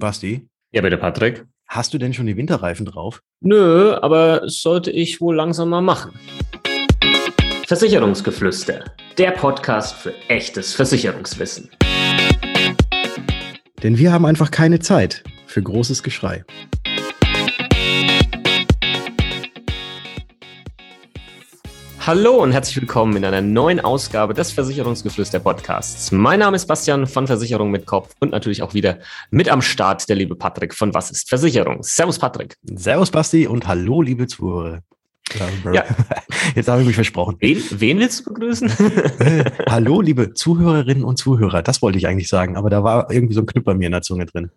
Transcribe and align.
Basti, 0.00 0.48
Ja, 0.72 0.82
bitte, 0.82 0.96
Patrick. 0.96 1.44
hast 1.68 1.94
du 1.94 1.98
denn 1.98 2.12
schon 2.12 2.26
die 2.26 2.36
Winterreifen 2.36 2.84
drauf? 2.86 3.20
Nö, 3.40 3.94
aber 4.02 4.48
sollte 4.48 4.90
ich 4.90 5.20
wohl 5.20 5.36
langsam 5.36 5.68
mal 5.68 5.82
machen. 5.82 6.12
Versicherungsgeflüster. 7.66 8.84
Der 9.18 9.30
Podcast 9.30 9.94
für 9.94 10.12
echtes 10.28 10.74
Versicherungswissen. 10.74 11.70
Denn 13.82 13.96
wir 13.98 14.12
haben 14.12 14.26
einfach 14.26 14.50
keine 14.50 14.80
Zeit 14.80 15.22
für 15.46 15.62
großes 15.62 16.02
Geschrei. 16.02 16.44
Hallo 22.06 22.42
und 22.42 22.52
herzlich 22.52 22.80
willkommen 22.80 23.14
in 23.16 23.26
einer 23.26 23.42
neuen 23.42 23.78
Ausgabe 23.78 24.32
des 24.32 24.52
Versicherungsgeflüster 24.52 25.38
Podcasts. 25.38 26.10
Mein 26.10 26.38
Name 26.38 26.56
ist 26.56 26.64
Bastian 26.64 27.06
von 27.06 27.26
Versicherung 27.26 27.70
mit 27.70 27.84
Kopf 27.84 28.14
und 28.20 28.32
natürlich 28.32 28.62
auch 28.62 28.72
wieder 28.72 29.00
mit 29.30 29.50
am 29.50 29.60
Start 29.60 30.08
der 30.08 30.16
liebe 30.16 30.34
Patrick 30.34 30.72
von 30.72 30.94
Was 30.94 31.10
ist 31.10 31.28
Versicherung? 31.28 31.82
Servus 31.82 32.18
Patrick. 32.18 32.56
Servus 32.74 33.10
Basti 33.10 33.46
und 33.46 33.68
hallo 33.68 34.00
liebe 34.00 34.26
Zuhörer. 34.26 34.80
Ja. 35.74 35.84
Jetzt 36.54 36.68
habe 36.68 36.80
ich 36.80 36.86
mich 36.86 36.96
versprochen. 36.96 37.36
Wen, 37.38 37.62
wen 37.70 37.98
willst 37.98 38.20
du 38.20 38.32
begrüßen? 38.32 38.72
Äh, 39.20 39.44
hallo 39.68 40.00
liebe 40.00 40.32
Zuhörerinnen 40.32 41.04
und 41.04 41.18
Zuhörer, 41.18 41.62
das 41.62 41.82
wollte 41.82 41.98
ich 41.98 42.06
eigentlich 42.06 42.28
sagen, 42.28 42.56
aber 42.56 42.70
da 42.70 42.82
war 42.82 43.10
irgendwie 43.10 43.34
so 43.34 43.42
ein 43.42 43.46
Knipp 43.46 43.64
bei 43.64 43.74
mir 43.74 43.86
in 43.86 43.92
der 43.92 44.00
Zunge 44.00 44.24
drin. 44.24 44.50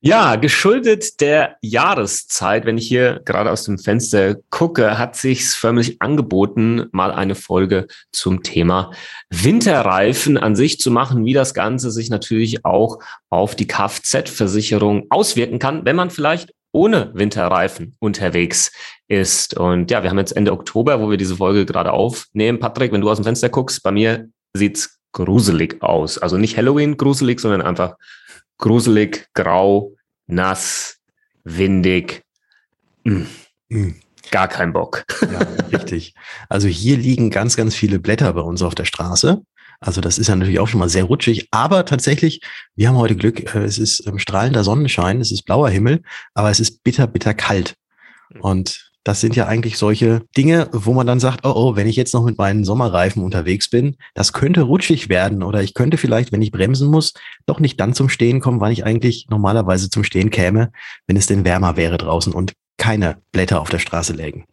Ja, 0.00 0.36
geschuldet 0.36 1.20
der 1.20 1.56
Jahreszeit, 1.60 2.64
wenn 2.66 2.78
ich 2.78 2.86
hier 2.86 3.20
gerade 3.24 3.50
aus 3.50 3.64
dem 3.64 3.78
Fenster 3.78 4.36
gucke, 4.48 4.96
hat 4.96 5.16
sich's 5.16 5.56
förmlich 5.56 6.00
angeboten, 6.00 6.86
mal 6.92 7.10
eine 7.10 7.34
Folge 7.34 7.88
zum 8.12 8.44
Thema 8.44 8.92
Winterreifen 9.28 10.38
an 10.38 10.54
sich 10.54 10.78
zu 10.78 10.92
machen, 10.92 11.24
wie 11.24 11.32
das 11.32 11.52
Ganze 11.52 11.90
sich 11.90 12.10
natürlich 12.10 12.64
auch 12.64 13.00
auf 13.28 13.56
die 13.56 13.66
Kfz-Versicherung 13.66 15.06
auswirken 15.10 15.58
kann, 15.58 15.84
wenn 15.84 15.96
man 15.96 16.10
vielleicht 16.10 16.54
ohne 16.70 17.10
Winterreifen 17.14 17.96
unterwegs 17.98 18.70
ist. 19.08 19.56
Und 19.56 19.90
ja, 19.90 20.04
wir 20.04 20.10
haben 20.10 20.18
jetzt 20.18 20.36
Ende 20.36 20.52
Oktober, 20.52 21.00
wo 21.00 21.10
wir 21.10 21.16
diese 21.16 21.36
Folge 21.36 21.66
gerade 21.66 21.92
aufnehmen. 21.92 22.60
Patrick, 22.60 22.92
wenn 22.92 23.00
du 23.00 23.10
aus 23.10 23.18
dem 23.18 23.24
Fenster 23.24 23.48
guckst, 23.48 23.82
bei 23.82 23.90
mir 23.90 24.28
sieht's 24.52 25.00
gruselig 25.10 25.82
aus. 25.82 26.18
Also 26.18 26.36
nicht 26.36 26.56
Halloween 26.56 26.96
gruselig, 26.96 27.40
sondern 27.40 27.62
einfach 27.62 27.96
gruselig, 28.58 29.28
grau, 29.34 29.94
nass, 30.26 30.98
windig. 31.44 32.22
Mm, 33.04 33.22
Hm, 33.70 34.00
Gar 34.30 34.48
kein 34.48 34.72
Bock. 34.72 35.04
ja, 35.22 35.38
richtig. 35.72 36.14
Also 36.48 36.68
hier 36.68 36.96
liegen 36.96 37.30
ganz, 37.30 37.56
ganz 37.56 37.74
viele 37.74 37.98
Blätter 37.98 38.32
bei 38.32 38.40
uns 38.42 38.62
auf 38.62 38.74
der 38.74 38.84
Straße. 38.84 39.42
Also 39.80 40.00
das 40.00 40.18
ist 40.18 40.26
ja 40.28 40.36
natürlich 40.36 40.58
auch 40.58 40.68
schon 40.68 40.80
mal 40.80 40.88
sehr 40.88 41.04
rutschig, 41.04 41.48
aber 41.52 41.84
tatsächlich, 41.84 42.40
wir 42.74 42.88
haben 42.88 42.96
heute 42.96 43.14
Glück, 43.16 43.54
äh, 43.54 43.60
es 43.62 43.78
ist 43.78 44.06
ähm, 44.06 44.18
strahlender 44.18 44.64
Sonnenschein, 44.64 45.20
es 45.20 45.30
ist 45.32 45.42
blauer 45.42 45.70
Himmel, 45.70 46.02
aber 46.34 46.50
es 46.50 46.60
ist 46.60 46.82
bitter, 46.82 47.06
bitter 47.06 47.32
kalt. 47.32 47.74
Und 48.40 48.87
das 49.08 49.22
sind 49.22 49.34
ja 49.36 49.46
eigentlich 49.46 49.78
solche 49.78 50.20
Dinge, 50.36 50.68
wo 50.70 50.92
man 50.92 51.06
dann 51.06 51.18
sagt, 51.18 51.46
oh, 51.46 51.52
oh, 51.54 51.76
wenn 51.76 51.86
ich 51.86 51.96
jetzt 51.96 52.12
noch 52.12 52.24
mit 52.24 52.36
meinen 52.36 52.62
Sommerreifen 52.62 53.24
unterwegs 53.24 53.70
bin, 53.70 53.96
das 54.12 54.34
könnte 54.34 54.60
rutschig 54.60 55.08
werden 55.08 55.42
oder 55.42 55.62
ich 55.62 55.72
könnte 55.72 55.96
vielleicht, 55.96 56.30
wenn 56.30 56.42
ich 56.42 56.50
bremsen 56.50 56.90
muss, 56.90 57.14
doch 57.46 57.58
nicht 57.58 57.80
dann 57.80 57.94
zum 57.94 58.10
Stehen 58.10 58.40
kommen, 58.40 58.60
wann 58.60 58.70
ich 58.70 58.84
eigentlich 58.84 59.26
normalerweise 59.30 59.88
zum 59.88 60.04
Stehen 60.04 60.28
käme, 60.28 60.72
wenn 61.06 61.16
es 61.16 61.24
denn 61.24 61.46
wärmer 61.46 61.78
wäre 61.78 61.96
draußen 61.96 62.34
und 62.34 62.52
keine 62.76 63.16
Blätter 63.32 63.62
auf 63.62 63.70
der 63.70 63.78
Straße 63.78 64.12
lägen. 64.12 64.44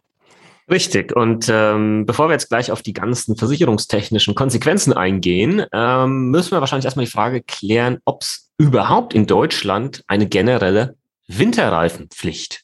Richtig. 0.70 1.14
Und 1.14 1.50
ähm, 1.52 2.06
bevor 2.06 2.30
wir 2.30 2.32
jetzt 2.32 2.48
gleich 2.48 2.72
auf 2.72 2.80
die 2.80 2.94
ganzen 2.94 3.36
versicherungstechnischen 3.36 4.34
Konsequenzen 4.34 4.94
eingehen, 4.94 5.66
ähm, 5.74 6.30
müssen 6.30 6.52
wir 6.52 6.60
wahrscheinlich 6.60 6.86
erstmal 6.86 7.04
die 7.04 7.10
Frage 7.10 7.42
klären, 7.42 7.98
ob 8.06 8.22
es 8.22 8.50
überhaupt 8.56 9.12
in 9.12 9.26
Deutschland 9.26 10.02
eine 10.06 10.26
generelle 10.26 10.96
Winterreifenpflicht 11.28 12.62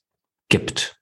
gibt. 0.49 1.02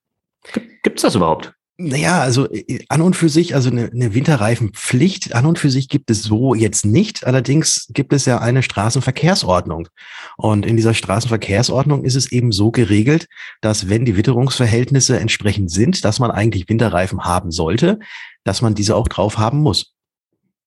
Gibt 0.83 0.98
es 0.98 1.02
das 1.02 1.14
überhaupt? 1.14 1.55
Naja, 1.83 2.20
also 2.20 2.46
äh, 2.50 2.84
an 2.91 3.00
und 3.00 3.16
für 3.16 3.30
sich, 3.30 3.55
also 3.55 3.70
eine, 3.70 3.87
eine 3.87 4.12
Winterreifenpflicht 4.12 5.34
an 5.34 5.47
und 5.47 5.59
für 5.59 5.70
sich 5.70 5.88
gibt 5.88 6.10
es 6.10 6.22
so 6.22 6.54
jetzt 6.54 6.84
nicht. 6.84 7.26
Allerdings 7.26 7.88
gibt 7.94 8.12
es 8.12 8.26
ja 8.26 8.38
eine 8.38 8.62
Straßenverkehrsordnung. 8.62 9.88
Und 10.37 10.66
in 10.66 10.76
dieser 10.76 10.92
Straßenverkehrsordnung 10.92 12.04
ist 12.04 12.16
es 12.16 12.32
eben 12.32 12.53
so 12.53 12.70
geregelt, 12.70 13.28
dass 13.62 13.88
wenn 13.88 14.04
die 14.04 14.19
Witterungsverhältnisse 14.19 15.19
entsprechend 15.19 15.70
sind, 15.70 16.04
dass 16.04 16.19
man 16.19 16.31
eigentlich 16.31 16.69
Winterreifen 16.69 17.25
haben 17.25 17.50
sollte, 17.50 17.98
dass 18.44 18.60
man 18.60 18.75
diese 18.75 18.94
auch 18.94 19.09
drauf 19.09 19.38
haben 19.38 19.60
muss. 19.60 19.94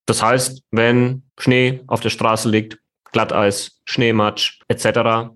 Das 0.07 0.23
heißt, 0.23 0.63
wenn 0.71 1.23
Schnee 1.37 1.81
auf 1.85 1.99
der 1.99 2.09
Straße 2.09 2.49
liegt, 2.49 2.79
Glatteis, 3.11 3.81
Schneematsch 3.85 4.61
etc., 4.67 5.29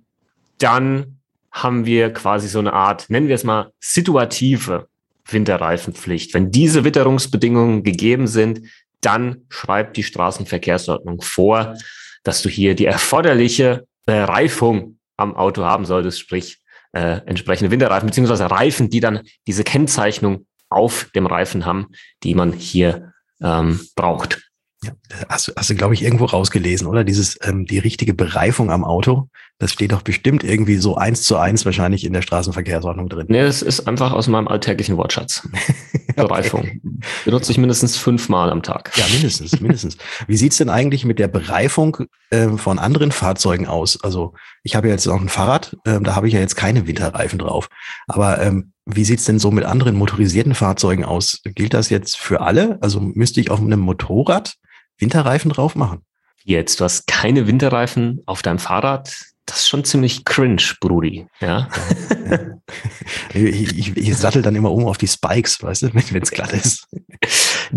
dann 0.58 1.17
haben 1.64 1.86
wir 1.86 2.14
quasi 2.14 2.48
so 2.48 2.60
eine 2.60 2.74
Art, 2.74 3.10
nennen 3.10 3.28
wir 3.28 3.36
es 3.36 3.44
mal, 3.44 3.72
situative 3.80 4.88
Winterreifenpflicht. 5.30 6.34
Wenn 6.34 6.52
diese 6.52 6.84
Witterungsbedingungen 6.84 7.84
gegeben 7.84 8.28
sind, 8.28 8.62
dann 9.02 9.44
schreibt 9.50 9.98
die 9.98 10.04
Straßenverkehrsordnung 10.04 11.22
vor, 11.22 11.76
dass 12.24 12.42
du 12.42 12.50
hier 12.50 12.76
die 12.76 12.86
erforderliche 12.86 13.86
Bereifung 14.06 15.00
am 15.18 15.36
Auto 15.36 15.64
haben 15.64 15.86
solltest, 15.86 16.20
sprich 16.20 16.60
äh, 16.94 17.22
entsprechende 17.26 17.72
Winterreifen 17.72 18.08
beziehungsweise 18.08 18.50
Reifen, 18.50 18.90
die 18.90 19.00
dann 19.00 19.22
diese 19.46 19.64
Kennzeichnung 19.64 20.46
auf 20.70 21.10
dem 21.16 21.26
Reifen 21.26 21.66
haben, 21.66 21.88
die 22.24 22.36
man 22.36 22.54
hier 22.54 23.14
ähm, 23.42 23.80
braucht. 23.96 24.47
Ja, 24.84 24.92
hast, 25.30 25.48
du- 25.48 25.54
hast 25.56 25.70
du, 25.72 25.76
glaube 25.76 25.96
ich, 25.96 26.04
irgendwo 26.04 26.26
rausgelesen, 26.26 26.86
oder? 26.88 27.04
Dieses, 27.04 27.38
ähm, 27.44 27.66
die 27.66 27.80
richtige 27.80 28.14
Bereifung 28.14 28.70
am 28.70 28.84
Auto, 28.84 29.28
das 29.58 29.72
steht 29.74 29.92
doch 29.92 30.04
bestimmt 30.04 30.44
irgendwie 30.44 30.76
so 30.78 30.96
eins 30.96 31.24
zu 31.24 31.36
eins 31.38 31.66
wahrscheinlich 31.66 32.04
in 32.06 32.14
der 32.14 32.22
Straßenverkehrsordnung 32.22 33.10
drin. 33.10 33.26
Nee, 33.28 33.42
das 33.42 33.64
ist 33.64 33.88
einfach 33.88 34.12
aus 34.12 34.28
meinem 34.28 34.48
alltäglichen 34.48 34.96
Wortschatz. 34.98 35.48
Bereifung. 36.16 36.82
Benutze 37.26 37.52
ich 37.52 37.58
mindestens 37.58 37.98
fünfmal 37.98 38.50
am 38.52 38.64
Tag. 38.64 38.92
Ja, 38.96 39.06
mindestens, 39.12 39.60
mindestens. 39.60 39.98
Wie 40.28 40.38
sieht's 40.38 40.58
denn 40.58 40.70
eigentlich 40.70 41.06
mit 41.06 41.20
der 41.20 41.28
Bereifung 41.28 41.98
ähm, 42.32 42.58
von 42.58 42.80
anderen 42.80 43.12
Fahrzeugen 43.12 43.68
aus? 43.68 44.02
Also 44.04 44.34
ich 44.64 44.76
habe 44.76 44.88
ja 44.88 44.94
jetzt 44.94 45.08
auch 45.08 45.22
ein 45.22 45.30
Fahrrad, 45.30 45.76
ähm, 45.86 46.04
da 46.04 46.16
habe 46.16 46.28
ich 46.28 46.34
ja 46.34 46.40
jetzt 46.40 46.56
keine 46.56 46.88
Winterreifen 46.88 47.40
drauf. 47.40 47.70
Aber 48.08 48.42
ähm, 48.42 48.74
wie 48.86 49.06
sieht's 49.06 49.26
denn 49.26 49.38
so 49.40 49.52
mit 49.52 49.66
anderen 49.66 49.96
motorisierten 49.96 50.56
Fahrzeugen 50.56 51.04
aus? 51.06 51.40
Gilt 51.44 51.74
das 51.74 51.90
jetzt 51.90 52.18
für 52.18 52.42
alle? 52.42 52.78
Also 52.82 53.00
müsste 53.00 53.40
ich 53.42 53.52
auf 53.52 53.60
einem 53.60 53.80
Motorrad 53.80 54.56
Winterreifen 54.98 55.52
drauf 55.52 55.76
machen? 55.76 56.02
Jetzt, 56.44 56.80
du 56.80 56.86
hast 56.86 57.08
keine 57.08 57.48
Winterreifen 57.48 58.22
auf 58.26 58.42
deinem 58.42 58.60
Fahrrad. 58.60 59.16
Das 59.46 59.60
ist 59.60 59.68
schon 59.70 59.86
ziemlich 59.86 60.26
cringe, 60.26 60.64
Brudi. 60.80 61.28
Ja. 61.40 61.70
Ich, 63.34 63.78
ich, 63.78 63.98
ich 63.98 64.18
sattel 64.18 64.42
dann 64.42 64.56
immer 64.56 64.72
um 64.72 64.86
auf 64.86 64.98
die 64.98 65.08
Spikes, 65.08 65.64
weißt 65.64 65.84
du, 65.84 65.94
wenn 65.94 66.22
es 66.22 66.32
glatt 66.32 66.52
ist. 66.52 66.88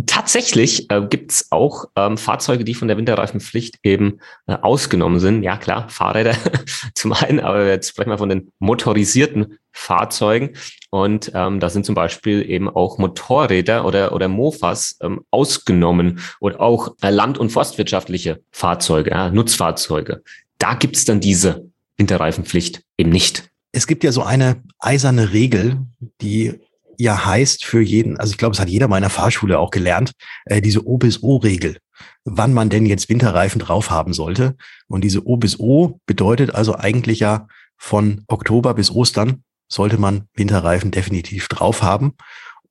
Tatsächlich 0.06 0.90
äh, 0.90 1.06
gibt's 1.08 1.46
auch 1.50 1.84
ähm, 1.96 2.16
Fahrzeuge, 2.16 2.64
die 2.64 2.74
von 2.74 2.88
der 2.88 2.96
Winterreifenpflicht 2.96 3.78
eben 3.82 4.18
äh, 4.46 4.54
ausgenommen 4.54 5.20
sind. 5.20 5.42
Ja, 5.42 5.56
klar, 5.56 5.88
Fahrräder 5.88 6.34
zum 6.94 7.12
einen, 7.12 7.40
aber 7.40 7.66
jetzt 7.68 7.90
sprechen 7.90 8.10
wir 8.10 8.18
von 8.18 8.28
den 8.28 8.50
motorisierten 8.58 9.58
Fahrzeugen. 9.72 10.50
Und 10.90 11.30
ähm, 11.34 11.60
da 11.60 11.70
sind 11.70 11.86
zum 11.86 11.94
Beispiel 11.94 12.48
eben 12.48 12.68
auch 12.68 12.98
Motorräder 12.98 13.84
oder, 13.84 14.12
oder 14.12 14.26
Mofas 14.26 14.96
ähm, 15.00 15.20
ausgenommen 15.30 16.18
oder 16.40 16.60
auch 16.60 16.96
äh, 17.00 17.10
land- 17.10 17.38
und 17.38 17.50
forstwirtschaftliche 17.50 18.42
Fahrzeuge, 18.50 19.10
ja, 19.10 19.30
Nutzfahrzeuge. 19.30 20.22
Da 20.58 20.74
gibt's 20.74 21.04
dann 21.04 21.20
diese 21.20 21.70
Winterreifenpflicht 21.96 22.82
eben 22.98 23.10
nicht. 23.10 23.50
Es 23.72 23.86
gibt 23.86 24.02
ja 24.02 24.10
so 24.10 24.22
eine 24.22 24.62
eiserne 24.80 25.32
Regel, 25.32 25.78
die 26.20 26.58
ja 26.98 27.24
heißt 27.24 27.64
für 27.64 27.80
jeden, 27.80 28.18
also 28.18 28.32
ich 28.32 28.38
glaube, 28.38 28.54
es 28.54 28.60
hat 28.60 28.68
jeder 28.68 28.88
meiner 28.88 29.10
Fahrschule 29.10 29.60
auch 29.60 29.70
gelernt, 29.70 30.12
äh, 30.46 30.60
diese 30.60 30.86
O 30.86 30.98
bis 30.98 31.22
O-Regel, 31.22 31.78
wann 32.24 32.52
man 32.52 32.68
denn 32.68 32.84
jetzt 32.84 33.08
Winterreifen 33.08 33.60
drauf 33.60 33.90
haben 33.90 34.12
sollte. 34.12 34.56
Und 34.88 35.02
diese 35.02 35.24
O 35.24 35.36
bis 35.36 35.60
O 35.60 36.00
bedeutet 36.06 36.52
also 36.52 36.74
eigentlich 36.74 37.20
ja 37.20 37.46
von 37.76 38.24
Oktober 38.26 38.74
bis 38.74 38.90
Ostern 38.90 39.44
sollte 39.70 39.98
man 39.98 40.28
Winterreifen 40.34 40.90
definitiv 40.90 41.48
drauf 41.48 41.82
haben. 41.82 42.14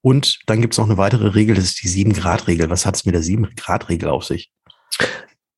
Und 0.02 0.40
dann 0.46 0.62
gibt 0.62 0.74
es 0.74 0.78
noch 0.78 0.86
eine 0.86 0.98
weitere 0.98 1.30
Regel, 1.30 1.56
das 1.56 1.66
ist 1.66 1.84
die 1.84 1.90
7-Grad-Regel. 1.90 2.70
Was 2.70 2.86
hat 2.86 2.96
es 2.96 3.06
mit 3.06 3.16
der 3.16 3.24
7-Grad-Regel 3.24 4.10
auf 4.10 4.26
sich? 4.26 4.52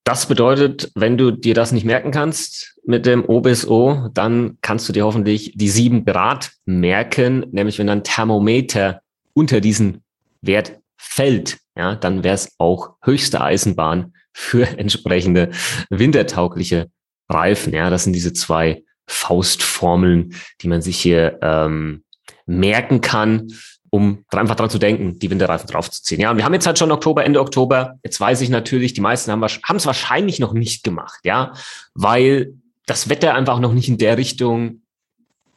Das 0.03 0.25
bedeutet, 0.25 0.91
wenn 0.95 1.17
du 1.17 1.31
dir 1.31 1.53
das 1.53 1.71
nicht 1.71 1.85
merken 1.85 2.11
kannst 2.11 2.79
mit 2.83 3.05
dem 3.05 3.23
O 3.27 3.41
bis 3.41 3.67
O, 3.67 4.09
dann 4.13 4.57
kannst 4.61 4.89
du 4.89 4.93
dir 4.93 5.05
hoffentlich 5.05 5.53
die 5.55 5.69
sieben 5.69 6.05
Grad 6.05 6.51
merken, 6.65 7.45
nämlich 7.51 7.77
wenn 7.77 7.89
ein 7.89 8.03
Thermometer 8.03 9.01
unter 9.33 9.61
diesen 9.61 10.03
Wert 10.41 10.79
fällt, 10.97 11.59
ja, 11.77 11.95
dann 11.95 12.23
wäre 12.23 12.35
es 12.35 12.55
auch 12.57 12.95
höchste 13.03 13.41
Eisenbahn 13.41 14.13
für 14.33 14.67
entsprechende 14.77 15.51
wintertaugliche 15.89 16.89
Reifen. 17.29 17.73
Ja, 17.73 17.89
das 17.89 18.03
sind 18.03 18.13
diese 18.13 18.33
zwei 18.33 18.83
Faustformeln, 19.11 20.35
die 20.61 20.67
man 20.67 20.81
sich 20.81 20.97
hier 20.97 21.39
ähm, 21.41 22.03
merken 22.45 23.01
kann, 23.01 23.51
um 23.89 24.23
einfach 24.29 24.55
dran 24.55 24.69
zu 24.69 24.79
denken, 24.79 25.19
die 25.19 25.29
Winterreifen 25.29 25.67
draufzuziehen. 25.67 26.21
Ja, 26.21 26.31
und 26.31 26.37
wir 26.37 26.45
haben 26.45 26.53
jetzt 26.53 26.65
halt 26.65 26.79
schon 26.79 26.91
Oktober, 26.91 27.25
Ende 27.25 27.41
Oktober. 27.41 27.99
Jetzt 28.03 28.19
weiß 28.19 28.39
ich 28.41 28.49
natürlich, 28.49 28.93
die 28.93 29.01
meisten 29.01 29.31
haben 29.31 29.43
es 29.43 29.85
wahrscheinlich 29.85 30.39
noch 30.39 30.53
nicht 30.53 30.83
gemacht, 30.83 31.19
ja, 31.23 31.53
weil 31.93 32.53
das 32.85 33.09
Wetter 33.09 33.35
einfach 33.35 33.59
noch 33.59 33.73
nicht 33.73 33.89
in 33.89 33.97
der 33.97 34.17
Richtung 34.17 34.80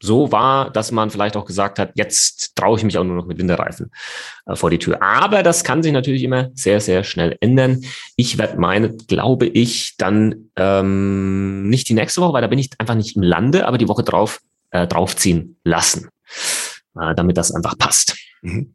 so 0.04 0.30
war, 0.32 0.70
dass 0.70 0.92
man 0.92 1.10
vielleicht 1.10 1.36
auch 1.36 1.44
gesagt 1.44 1.78
hat, 1.78 1.92
jetzt 1.94 2.54
traue 2.56 2.78
ich 2.78 2.84
mich 2.84 2.98
auch 2.98 3.04
nur 3.04 3.16
noch 3.16 3.26
mit 3.26 3.38
Winterreifen 3.38 3.90
äh, 4.46 4.54
vor 4.54 4.70
die 4.70 4.78
Tür. 4.78 5.02
Aber 5.02 5.42
das 5.42 5.64
kann 5.64 5.82
sich 5.82 5.92
natürlich 5.92 6.22
immer 6.22 6.50
sehr, 6.54 6.80
sehr 6.80 7.04
schnell 7.04 7.36
ändern. 7.40 7.84
Ich 8.16 8.38
werde 8.38 8.58
meine, 8.58 8.94
glaube 8.94 9.46
ich, 9.46 9.94
dann 9.96 10.50
ähm, 10.56 11.68
nicht 11.68 11.88
die 11.88 11.94
nächste 11.94 12.20
Woche, 12.20 12.34
weil 12.34 12.42
da 12.42 12.48
bin 12.48 12.58
ich 12.58 12.70
einfach 12.78 12.94
nicht 12.94 13.16
im 13.16 13.22
Lande, 13.22 13.66
aber 13.66 13.78
die 13.78 13.88
Woche 13.88 14.04
drauf 14.04 14.40
äh, 14.70 14.86
draufziehen 14.86 15.56
lassen, 15.64 16.08
äh, 17.00 17.14
damit 17.14 17.36
das 17.36 17.52
einfach 17.52 17.78
passt. 17.78 18.16
Mhm. 18.42 18.74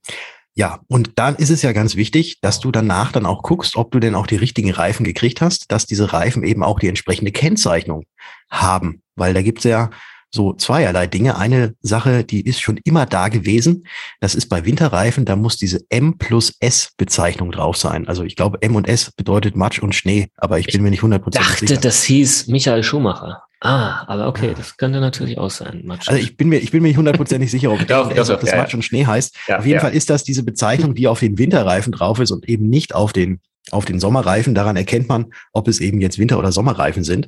Ja, 0.56 0.82
und 0.88 1.12
dann 1.16 1.36
ist 1.36 1.52
es 1.52 1.62
ja 1.62 1.72
ganz 1.72 1.96
wichtig, 1.96 2.42
dass 2.42 2.60
du 2.60 2.72
danach 2.72 3.12
dann 3.12 3.26
auch 3.26 3.44
guckst, 3.44 3.78
ob 3.78 3.92
du 3.92 4.00
denn 4.00 4.16
auch 4.16 4.28
die 4.28 4.36
richtigen 4.36 4.72
Reifen 4.72 5.06
gekriegt 5.06 5.42
hast, 5.42 5.72
dass 5.72 5.86
diese 5.86 6.12
Reifen 6.12 6.44
eben 6.44 6.64
auch 6.64 6.80
die 6.80 6.90
entsprechende 6.90 7.32
Kennzeichnung 7.32 8.06
haben. 8.50 9.02
Weil 9.16 9.34
da 9.34 9.42
gibt's 9.42 9.64
ja 9.64 9.90
so 10.32 10.54
zweierlei 10.54 11.08
Dinge. 11.08 11.38
Eine 11.38 11.74
Sache, 11.82 12.24
die 12.24 12.42
ist 12.42 12.62
schon 12.62 12.80
immer 12.84 13.06
da 13.06 13.30
gewesen. 13.30 13.86
Das 14.20 14.36
ist 14.36 14.48
bei 14.48 14.66
Winterreifen, 14.66 15.26
da 15.26 15.36
muss 15.36 15.58
diese 15.58 15.80
M 15.90 16.18
plus 16.18 16.54
S 16.60 16.92
Bezeichnung 16.98 17.52
drauf 17.52 17.78
sein. 17.78 18.08
Also 18.08 18.24
ich 18.24 18.36
glaube, 18.36 18.62
M 18.62 18.76
und 18.76 18.88
S 18.88 19.12
bedeutet 19.12 19.56
Matsch 19.56 19.80
und 19.80 19.96
Schnee, 19.96 20.28
aber 20.38 20.60
ich 20.60 20.68
bin 20.68 20.84
mir 20.84 20.92
nicht 20.92 21.02
hundertprozentig 21.02 21.50
sicher. 21.52 21.64
Ich 21.64 21.70
dachte, 21.72 21.88
das 21.88 22.04
hieß 22.04 22.48
Michael 22.48 22.84
Schumacher. 22.84 23.44
Ah, 23.62 24.06
aber 24.08 24.28
okay, 24.28 24.54
das 24.56 24.78
könnte 24.78 25.02
natürlich 25.02 25.38
auch 25.38 25.50
sein. 25.50 25.82
Matsch. 25.84 26.08
Also 26.08 26.22
ich 26.22 26.38
bin 26.38 26.48
mir, 26.48 26.60
ich 26.60 26.72
bin 26.72 26.82
mir 26.82 26.90
nicht 26.90 26.98
hundertprozentig 26.98 27.52
sicher, 27.52 27.72
ob, 27.72 27.86
das, 27.88 28.30
ob 28.30 28.40
das 28.40 28.56
Matsch 28.56 28.74
und 28.74 28.86
Schnee 28.86 29.06
heißt. 29.06 29.36
Ja, 29.48 29.60
auf 29.60 29.66
jeden 29.66 29.76
ja. 29.76 29.82
Fall 29.82 29.94
ist 29.94 30.10
das 30.10 30.24
diese 30.24 30.44
Bezeichnung, 30.44 30.96
die 30.96 31.08
auf 31.08 31.20
den 31.20 31.38
Winterreifen 31.38 31.92
drauf 31.92 32.20
ist 32.20 32.32
und 32.32 32.48
eben 32.48 32.70
nicht 32.70 32.96
auf 32.96 33.12
den, 33.12 33.42
auf 33.72 33.84
den 33.84 34.00
Sommerreifen. 34.00 34.56
Daran 34.56 34.78
erkennt 34.78 35.10
man, 35.10 35.26
ob 35.52 35.68
es 35.68 35.82
eben 35.82 36.00
jetzt 36.00 36.18
Winter- 36.18 36.40
oder 36.40 36.54
Sommerreifen 36.54 37.04
sind. 37.04 37.28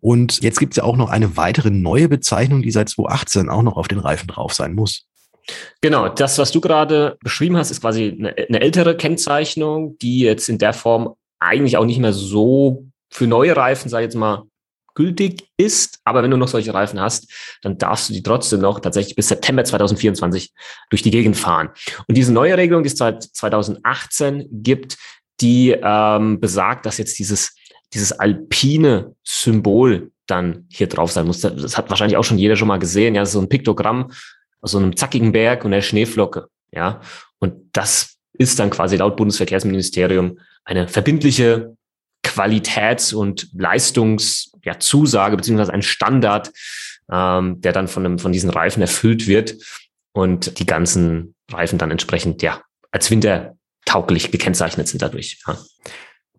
Und 0.00 0.42
jetzt 0.42 0.58
gibt 0.58 0.72
es 0.72 0.76
ja 0.78 0.84
auch 0.84 0.96
noch 0.96 1.10
eine 1.10 1.36
weitere 1.36 1.70
neue 1.70 2.08
Bezeichnung, 2.08 2.62
die 2.62 2.70
seit 2.70 2.88
2018 2.88 3.48
auch 3.48 3.62
noch 3.62 3.76
auf 3.76 3.88
den 3.88 3.98
Reifen 3.98 4.28
drauf 4.28 4.54
sein 4.54 4.74
muss. 4.74 5.06
Genau, 5.80 6.08
das, 6.08 6.38
was 6.38 6.52
du 6.52 6.60
gerade 6.60 7.18
beschrieben 7.22 7.56
hast, 7.56 7.70
ist 7.70 7.80
quasi 7.80 8.16
eine, 8.18 8.34
eine, 8.36 8.60
ältere 8.60 8.96
Kennzeichnung, 8.96 9.98
die 9.98 10.20
jetzt 10.20 10.48
in 10.48 10.58
der 10.58 10.72
Form 10.72 11.14
eigentlich 11.38 11.76
auch 11.76 11.84
nicht 11.84 11.98
mehr 11.98 12.12
so 12.12 12.86
für 13.10 13.26
neue 13.26 13.56
Reifen, 13.56 13.88
sag 13.88 14.00
ich 14.00 14.04
jetzt 14.04 14.14
mal, 14.14 14.44
gültig 14.94 15.48
ist. 15.56 15.98
Aber 16.04 16.22
wenn 16.22 16.30
du 16.30 16.36
noch 16.36 16.48
solche 16.48 16.74
Reifen 16.74 17.00
hast, 17.00 17.32
dann 17.62 17.78
darfst 17.78 18.08
du 18.08 18.12
die 18.12 18.22
trotzdem 18.22 18.60
noch 18.60 18.80
tatsächlich 18.80 19.16
bis 19.16 19.28
September 19.28 19.64
2024 19.64 20.52
durch 20.90 21.02
die 21.02 21.10
Gegend 21.10 21.36
fahren. 21.36 21.70
Und 22.06 22.16
diese 22.16 22.32
neue 22.32 22.56
Regelung, 22.56 22.82
die 22.82 22.88
es 22.88 22.98
seit 22.98 23.22
2018 23.22 24.46
gibt, 24.50 24.96
die 25.40 25.74
ähm, 25.82 26.38
besagt, 26.38 26.86
dass 26.86 26.98
jetzt 26.98 27.18
dieses 27.18 27.54
dieses 27.92 28.12
alpine 28.12 29.14
Symbol 29.24 30.10
dann 30.26 30.66
hier 30.70 30.88
drauf 30.88 31.12
sein 31.12 31.26
muss. 31.26 31.40
Das 31.40 31.76
hat 31.76 31.90
wahrscheinlich 31.90 32.16
auch 32.16 32.24
schon 32.24 32.38
jeder 32.38 32.56
schon 32.56 32.68
mal 32.68 32.78
gesehen. 32.78 33.14
Ja, 33.14 33.26
so 33.26 33.40
ein 33.40 33.48
Piktogramm 33.48 34.12
aus 34.60 34.72
so 34.72 34.78
einem 34.78 34.96
zackigen 34.96 35.32
Berg 35.32 35.64
und 35.64 35.72
der 35.72 35.82
Schneeflocke. 35.82 36.46
Ja, 36.72 37.00
und 37.38 37.54
das 37.72 38.16
ist 38.32 38.58
dann 38.58 38.70
quasi 38.70 38.96
laut 38.96 39.16
Bundesverkehrsministerium 39.16 40.38
eine 40.64 40.88
verbindliche 40.88 41.76
Qualitäts- 42.22 43.12
und 43.12 43.48
Leistungszusage 43.54 45.32
ja, 45.32 45.36
beziehungsweise 45.36 45.72
ein 45.72 45.82
Standard, 45.82 46.52
ähm, 47.10 47.60
der 47.60 47.72
dann 47.72 47.88
von, 47.88 48.04
einem, 48.04 48.18
von 48.18 48.32
diesen 48.32 48.50
Reifen 48.50 48.82
erfüllt 48.82 49.26
wird 49.26 49.56
und 50.12 50.58
die 50.58 50.66
ganzen 50.66 51.34
Reifen 51.50 51.78
dann 51.78 51.90
entsprechend 51.90 52.42
ja 52.42 52.62
als 52.92 53.10
wintertauglich 53.10 54.30
gekennzeichnet 54.30 54.88
sind 54.88 55.02
dadurch. 55.02 55.38
Ja. 55.46 55.58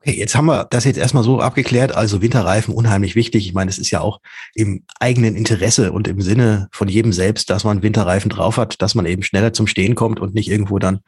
Okay, 0.03 0.17
jetzt 0.17 0.33
haben 0.33 0.47
wir 0.47 0.65
das 0.65 0.85
jetzt 0.85 0.97
erstmal 0.97 1.23
so 1.23 1.41
abgeklärt. 1.41 1.95
Also 1.95 2.23
Winterreifen 2.23 2.73
unheimlich 2.73 3.15
wichtig. 3.15 3.45
Ich 3.45 3.53
meine, 3.53 3.69
es 3.69 3.77
ist 3.77 3.91
ja 3.91 4.01
auch 4.01 4.19
im 4.55 4.83
eigenen 4.99 5.35
Interesse 5.35 5.91
und 5.91 6.07
im 6.07 6.21
Sinne 6.21 6.69
von 6.71 6.87
jedem 6.87 7.13
selbst, 7.13 7.51
dass 7.51 7.63
man 7.63 7.83
Winterreifen 7.83 8.29
drauf 8.29 8.57
hat, 8.57 8.81
dass 8.81 8.95
man 8.95 9.05
eben 9.05 9.21
schneller 9.21 9.53
zum 9.53 9.67
Stehen 9.67 9.93
kommt 9.93 10.19
und 10.19 10.33
nicht 10.33 10.49
irgendwo 10.49 10.79
dann 10.79 11.01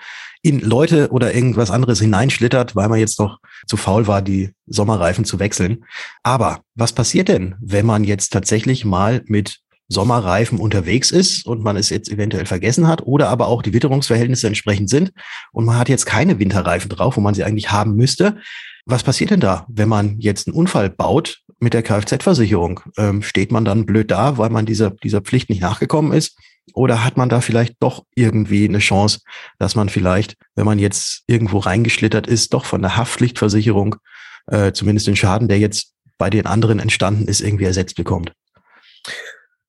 in 0.44 0.60
Leute 0.60 1.10
oder 1.10 1.34
irgendwas 1.34 1.72
anderes 1.72 2.02
hineinschlittert, 2.02 2.76
weil 2.76 2.88
man 2.88 3.00
jetzt 3.00 3.20
noch 3.20 3.40
zu 3.66 3.78
faul 3.78 4.06
war, 4.06 4.22
die 4.22 4.52
Sommerreifen 4.68 5.26
zu 5.26 5.40
wechseln. 5.40 5.86
Aber 6.22 6.60
was 6.76 6.94
passiert 6.94 7.30
denn, 7.30 7.56
wenn 7.60 7.88
man 7.88 8.04
jetzt 8.04 8.30
tatsächlich 8.30 8.86
mal 8.86 9.24
mit 9.26 9.62
Sommerreifen 9.88 10.60
unterwegs 10.60 11.10
ist 11.10 11.48
und 11.48 11.64
man 11.64 11.78
es 11.78 11.90
jetzt 11.90 12.12
eventuell 12.12 12.46
vergessen 12.46 12.88
hat 12.88 13.02
oder 13.04 13.30
aber 13.30 13.48
auch 13.48 13.64
die 13.64 13.74
Witterungsverhältnisse 13.74 14.48
entsprechend 14.48 14.90
sind 14.90 15.14
und 15.52 15.66
man 15.66 15.78
hat 15.78 15.90
jetzt 15.90 16.06
keine 16.06 16.38
Winterreifen 16.38 16.90
drauf, 16.90 17.18
wo 17.18 17.22
man 17.22 17.34
sie 17.34 17.44
eigentlich 17.44 17.72
haben 17.72 17.96
müsste. 17.96 18.38
Was 18.86 19.04
passiert 19.04 19.32
denn 19.32 19.40
da, 19.40 19.66
wenn 19.70 19.88
man 19.88 20.20
jetzt 20.20 20.48
einen 20.48 20.56
Unfall 20.56 20.90
baut 20.90 21.40
mit 21.60 21.74
der 21.74 21.84
Kfz-Versicherung? 21.84 22.82
Ähm, 22.98 23.22
steht 23.22 23.52
man 23.52 23.64
dann 23.64 23.86
blöd 23.86 24.12
da, 24.12 24.38
weil 24.38 24.50
man 24.50 24.66
dieser, 24.66 24.92
dieser 24.92 25.22
Pflicht 25.22 25.50
nicht 25.50 25.62
nachgekommen 25.62 26.12
ist? 26.12 26.38
Oder 26.74 27.04
hat 27.04 27.18
man 27.18 27.30
da 27.30 27.42
vielleicht 27.42 27.76
doch 27.80 28.04
irgendwie 28.16 28.68
eine 28.68 28.80
Chance, 28.80 29.20
dass 29.60 29.76
man 29.76 29.90
vielleicht, 29.90 30.36
wenn 30.56 30.66
man 30.66 30.80
jetzt 30.80 31.24
irgendwo 31.28 31.60
reingeschlittert 31.60 32.28
ist, 32.28 32.54
doch 32.54 32.66
von 32.66 32.82
der 32.82 32.98
Haftpflichtversicherung 32.98 33.96
äh, 34.48 34.72
zumindest 34.74 35.08
den 35.08 35.16
Schaden, 35.16 35.48
der 35.48 35.60
jetzt 35.60 35.94
bei 36.18 36.30
den 36.30 36.46
anderen 36.46 36.80
entstanden 36.80 37.28
ist, 37.28 37.42
irgendwie 37.42 37.66
ersetzt 37.66 37.96
bekommt? 37.96 38.34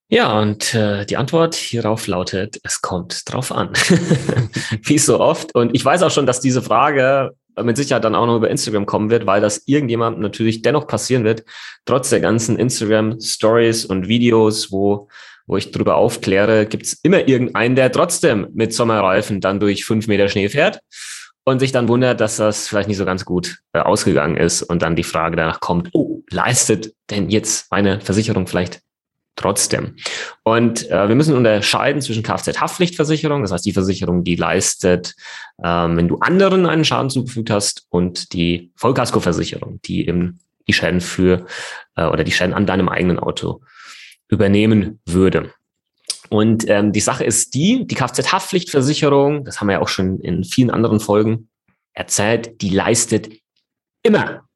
Ja, 0.09 0.39
und 0.39 0.75
äh, 0.75 1.07
die 1.07 1.17
Antwort 1.17 1.55
hierauf 1.55 2.07
lautet, 2.07 2.61
es 2.63 2.83
kommt 2.83 3.23
drauf 3.33 3.51
an. 3.51 3.71
Wie 4.83 4.99
so 4.99 5.19
oft. 5.19 5.55
Und 5.55 5.75
ich 5.75 5.85
weiß 5.85 6.03
auch 6.03 6.11
schon, 6.11 6.27
dass 6.27 6.41
diese 6.41 6.63
Frage 6.63 7.33
mit 7.63 7.77
Sicherheit 7.77 8.05
dann 8.05 8.15
auch 8.15 8.27
noch 8.27 8.37
über 8.37 8.51
Instagram 8.51 8.87
kommen 8.87 9.11
wird, 9.11 9.27
weil 9.27 9.41
das 9.41 9.63
irgendjemand 9.67 10.21
natürlich 10.21 10.63
dennoch 10.63 10.87
passieren 10.87 11.25
wird, 11.25 11.45
trotz 11.85 12.11
der 12.11 12.21
ganzen 12.21 12.59
Instagram 12.59 13.21
Stories 13.21 13.85
und 13.85 14.09
Videos, 14.09 14.73
wo, 14.73 15.09
wo 15.47 15.57
ich 15.57 15.71
drüber 15.71 15.97
aufkläre, 15.97 16.67
gibt 16.67 16.87
es 16.87 16.95
immer 17.03 17.29
irgendeinen, 17.29 17.77
der 17.77 17.93
trotzdem 17.93 18.49
mit 18.55 18.73
Sommerreifen 18.73 19.41
dann 19.41 19.61
durch 19.61 19.85
fünf 19.85 20.07
Meter 20.07 20.29
Schnee 20.29 20.49
fährt 20.49 20.81
und 21.45 21.61
sich 21.61 21.73
dann 21.73 21.89
wundert, 21.89 22.21
dass 22.21 22.37
das 22.37 22.69
vielleicht 22.69 22.89
nicht 22.89 22.97
so 22.97 23.05
ganz 23.05 23.25
gut 23.25 23.59
äh, 23.73 23.81
ausgegangen 23.81 24.37
ist 24.37 24.63
und 24.63 24.83
dann 24.83 24.97
die 24.97 25.05
Frage 25.05 25.37
danach 25.37 25.61
kommt, 25.61 25.91
oh, 25.93 26.23
leistet 26.31 26.95
denn 27.11 27.29
jetzt 27.29 27.71
meine 27.71 28.01
Versicherung 28.01 28.47
vielleicht 28.47 28.81
trotzdem. 29.37 29.97
Und 30.43 30.91
äh, 30.91 31.09
wir 31.09 31.15
müssen 31.15 31.35
unterscheiden 31.35 32.01
zwischen 32.01 32.23
Kfz-Haftpflichtversicherung, 32.23 33.43
das 33.43 33.53
heißt 33.53 33.67
die 33.67 33.73
Versicherung, 33.73 34.25
die 34.25 34.37
leistet, 34.37 35.15
ähm, 35.63 35.97
wenn 35.97 36.09
du 36.09 36.19
anderen 36.19 36.67
einen 36.67 36.85
Schaden 36.85 37.11
zugefügt 37.11 37.51
hast, 37.51 37.87
und 37.91 38.33
die 38.33 38.71
Vollkaskoversicherung, 38.77 39.81
die 39.83 40.07
eben 40.07 40.41
die 40.67 40.73
Schäden 40.73 41.01
für 41.01 41.47
äh, 41.97 42.07
oder 42.07 42.25
die 42.25 42.33
Schäden 42.33 42.55
an 42.55 42.67
deinem 42.67 42.89
eigenen 42.89 43.19
Auto 43.19 43.61
übernehmen 44.29 45.01
würde. 45.05 45.53
Und 46.31 46.69
ähm, 46.69 46.93
die 46.93 47.01
Sache 47.01 47.25
ist 47.25 47.55
die, 47.55 47.87
die 47.87 47.95
Kfz-Haftpflichtversicherung, 47.95 49.45
das 49.45 49.61
haben 49.61 49.69
wir 49.69 49.75
ja 49.75 49.83
auch 49.83 49.89
schon 49.89 50.21
in 50.21 50.45
vielen 50.45 50.71
anderen 50.71 51.01
Folgen 51.01 51.49
erzählt, 51.93 52.61
die 52.61 52.71
leistet 52.71 53.31
immer, 54.03 54.49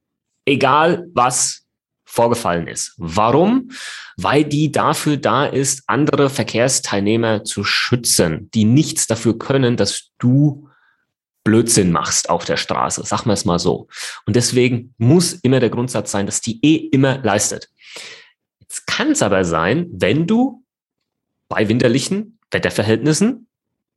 egal 0.45 1.07
was 1.15 1.68
vorgefallen 2.09 2.67
ist. 2.67 2.95
Warum? 2.97 3.71
Weil 4.17 4.45
die 4.45 4.73
dafür 4.73 5.19
da 5.19 5.45
ist, 5.45 5.83
andere 5.87 6.31
Verkehrsteilnehmer 6.31 7.45
zu 7.45 7.65
schützen, 7.65 8.51
die 8.55 8.65
nichts 8.65 9.07
dafür 9.07 9.39
können, 9.39 9.77
dass 9.77 10.11
du 10.19 10.69
Blödsinn 11.45 11.93
machst 11.93 12.31
auf 12.31 12.45
der 12.45 12.57
Straße. 12.57 13.05
Sagen 13.05 13.27
wir 13.27 13.35
es 13.35 13.45
mal 13.45 13.59
so. 13.59 13.89
Und 14.27 14.37
deswegen 14.37 14.95
muss 14.97 15.35
immer 15.35 15.61
der 15.61 15.71
Grundsatz 15.71 16.11
sein, 16.11 16.27
dass 16.27 16.41
die 16.41 16.59
eh 16.65 16.77
immer 16.77 17.19
leistet. 17.19 17.69
Jetzt 18.61 18.87
kann 18.87 19.13
es 19.13 19.23
aber 19.23 19.45
sein, 19.45 19.87
wenn 19.93 20.27
du 20.27 20.65
bei 21.49 21.69
winterlichen 21.69 22.39
Wetterverhältnissen 22.51 23.49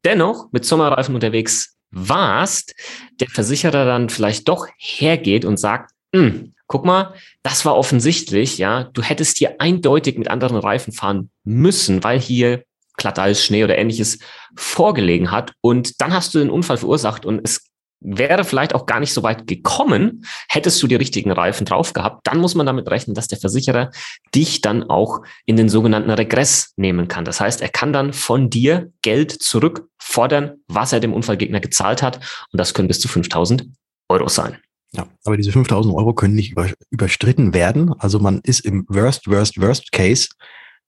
dennoch 0.03 0.51
mit 0.51 0.65
Sommerreifen 0.65 1.15
unterwegs 1.15 1.77
warst, 1.91 2.75
der 3.19 3.29
Versicherer 3.29 3.85
dann 3.85 4.09
vielleicht 4.09 4.47
doch 4.47 4.67
hergeht 4.77 5.45
und 5.45 5.57
sagt, 5.57 5.91
hm, 6.13 6.53
guck 6.71 6.85
mal, 6.85 7.13
das 7.43 7.65
war 7.65 7.75
offensichtlich, 7.75 8.57
ja, 8.57 8.85
du 8.85 9.01
hättest 9.03 9.37
hier 9.37 9.59
eindeutig 9.59 10.17
mit 10.17 10.29
anderen 10.29 10.55
Reifen 10.55 10.93
fahren 10.93 11.29
müssen, 11.43 12.03
weil 12.03 12.19
hier 12.19 12.63
Glatteis, 12.95 13.43
Schnee 13.43 13.65
oder 13.65 13.77
ähnliches 13.77 14.19
vorgelegen 14.55 15.31
hat 15.31 15.51
und 15.59 15.99
dann 16.01 16.13
hast 16.13 16.33
du 16.33 16.39
den 16.39 16.49
Unfall 16.49 16.77
verursacht 16.77 17.25
und 17.25 17.41
es 17.43 17.67
wäre 17.99 18.45
vielleicht 18.45 18.73
auch 18.73 18.85
gar 18.85 19.01
nicht 19.01 19.13
so 19.13 19.21
weit 19.21 19.47
gekommen, 19.47 20.25
hättest 20.47 20.81
du 20.81 20.87
die 20.87 20.95
richtigen 20.95 21.31
Reifen 21.31 21.65
drauf 21.65 21.91
gehabt, 21.91 22.25
dann 22.25 22.39
muss 22.39 22.55
man 22.55 22.65
damit 22.65 22.89
rechnen, 22.89 23.15
dass 23.15 23.27
der 23.27 23.37
Versicherer 23.37 23.91
dich 24.33 24.61
dann 24.61 24.89
auch 24.89 25.19
in 25.45 25.57
den 25.57 25.67
sogenannten 25.67 26.09
Regress 26.09 26.73
nehmen 26.77 27.09
kann. 27.09 27.25
Das 27.25 27.41
heißt, 27.41 27.61
er 27.61 27.69
kann 27.69 27.91
dann 27.91 28.13
von 28.13 28.49
dir 28.49 28.91
Geld 29.01 29.31
zurückfordern, 29.31 30.53
was 30.67 30.93
er 30.93 31.01
dem 31.01 31.13
Unfallgegner 31.13 31.59
gezahlt 31.59 32.01
hat 32.01 32.17
und 32.51 32.57
das 32.57 32.73
können 32.73 32.87
bis 32.87 33.01
zu 33.01 33.09
5000 33.09 33.67
Euro 34.09 34.29
sein. 34.29 34.57
Ja, 34.93 35.07
aber 35.23 35.37
diese 35.37 35.51
5000 35.51 35.95
Euro 35.95 36.13
können 36.13 36.35
nicht 36.35 36.51
über, 36.51 36.69
überstritten 36.89 37.53
werden. 37.53 37.93
Also 37.99 38.19
man 38.19 38.41
ist 38.43 38.59
im 38.61 38.85
Worst, 38.89 39.27
Worst, 39.27 39.59
Worst 39.61 39.91
Case, 39.91 40.29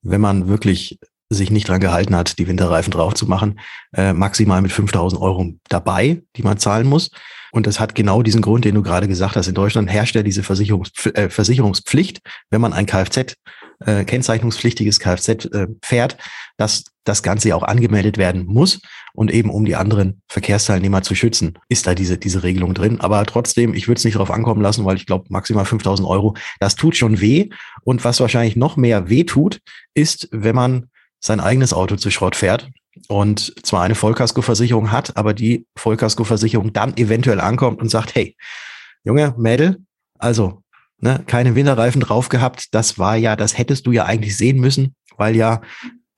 wenn 0.02 0.20
man 0.20 0.48
wirklich 0.48 1.00
sich 1.34 1.52
nicht 1.52 1.68
dran 1.68 1.80
gehalten 1.80 2.16
hat, 2.16 2.40
die 2.40 2.48
Winterreifen 2.48 2.92
drauf 2.92 3.14
zu 3.14 3.28
machen, 3.28 3.60
äh, 3.94 4.14
maximal 4.14 4.62
mit 4.62 4.72
5000 4.72 5.22
Euro 5.22 5.54
dabei, 5.70 6.24
die 6.36 6.44
man 6.44 6.58
zahlen 6.58 6.88
muss. 6.88 7.10
Und 7.52 7.68
das 7.68 7.80
hat 7.80 7.94
genau 7.94 8.24
diesen 8.24 8.42
Grund, 8.42 8.66
den 8.66 8.74
du 8.74 8.82
gerade 8.82 9.08
gesagt 9.08 9.36
hast. 9.36 9.48
In 9.48 9.54
Deutschland 9.54 9.90
herrscht 9.90 10.16
ja 10.16 10.24
diese 10.24 10.42
Versicherungs 10.42 10.92
äh, 11.14 11.30
Versicherungspflicht, 11.30 12.20
wenn 12.50 12.62
man 12.62 12.74
ein 12.74 12.88
Kfz, 12.88 13.36
äh, 13.86 14.04
kennzeichnungspflichtiges 14.06 15.00
Kfz 15.00 15.46
äh, 15.46 15.68
fährt, 15.84 16.18
dass 16.58 16.86
das 17.04 17.22
Ganze 17.22 17.50
ja 17.50 17.56
auch 17.56 17.64
angemeldet 17.64 18.18
werden 18.18 18.46
muss. 18.46 18.82
Und 19.14 19.32
eben 19.32 19.52
um 19.52 19.66
die 19.66 19.76
anderen 19.76 20.24
Verkehrsteilnehmer 20.30 21.04
zu 21.04 21.14
schützen, 21.14 21.60
ist 21.70 21.86
da 21.86 21.94
diese, 21.94 22.18
diese 22.18 22.42
Regelung 22.42 22.74
drin. 22.74 23.00
Aber 23.02 23.24
trotzdem, 23.26 23.76
ich 23.76 23.88
würde 23.88 24.00
es 24.00 24.06
nicht 24.06 24.16
darauf 24.16 24.32
ankommen 24.32 24.62
lassen, 24.62 24.86
weil 24.86 24.96
ich 24.96 25.06
glaube, 25.06 25.26
maximal 25.30 25.66
5000 25.66 26.08
Euro, 26.08 26.36
das 26.60 26.76
tut 26.76 26.98
schon 26.98 27.22
weh. 27.22 27.50
Und 27.84 28.04
was 28.04 28.20
wahrscheinlich 28.20 28.56
noch 28.56 28.78
mehr 28.78 29.10
weh 29.10 29.26
tut, 29.26 29.60
ist, 29.94 30.28
wenn 30.32 30.56
man 30.56 30.90
sein 31.24 31.40
eigenes 31.40 31.74
Auto 31.74 31.96
zu 31.96 32.12
Schrott 32.12 32.36
fährt 32.36 32.70
und 33.08 33.54
zwar 33.66 33.84
eine 33.84 33.96
Vollkaskoversicherung 33.96 34.92
hat, 34.92 35.16
aber 35.16 35.34
die 35.34 35.66
Vollkaskoversicherung 35.76 36.74
dann 36.74 36.98
eventuell 36.98 37.40
ankommt 37.40 37.82
und 37.82 37.90
sagt, 37.90 38.14
hey, 38.14 38.36
Junge, 39.04 39.34
Mädel, 39.38 39.78
also 40.20 40.64
ne, 41.00 41.24
keine 41.26 41.56
Winterreifen 41.56 42.02
drauf 42.02 42.30
gehabt, 42.30 42.74
das 42.74 43.00
war 43.00 43.16
ja, 43.16 43.36
das 43.36 43.58
hättest 43.58 43.88
du 43.88 43.92
ja 43.92 44.06
eigentlich 44.06 44.38
sehen 44.38 44.60
müssen, 44.60 44.96
weil 45.18 45.36
ja 45.36 45.62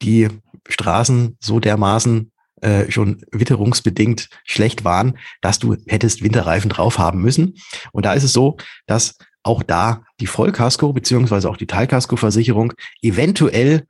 die 0.02 0.28
Straßen 0.68 1.38
so 1.40 1.60
dermaßen 1.60 2.32
äh, 2.62 2.92
schon 2.92 3.22
witterungsbedingt 3.32 4.30
schlecht 4.44 4.84
waren, 4.84 5.18
dass 5.42 5.60
du 5.60 5.76
hättest 5.88 6.24
Winterreifen 6.24 6.70
drauf 6.70 6.98
haben 6.98 7.22
müssen. 7.22 7.56
Und 7.92 8.06
da 8.06 8.14
ist 8.14 8.24
es 8.24 8.34
so, 8.34 8.58
dass 8.88 9.18
auch 9.44 9.62
da 9.62 10.04
die 10.20 10.28
Vollkasko 10.28 10.92
beziehungsweise 10.94 11.50
auch 11.50 11.58
die 11.58 11.68
Teilkaskoversicherung 11.68 12.74
eventuell 13.02 13.86